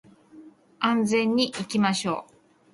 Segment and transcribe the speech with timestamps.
[0.79, 2.33] 安全に行きましょう